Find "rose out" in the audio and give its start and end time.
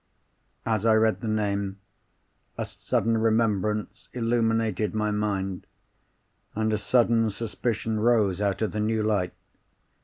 7.99-8.63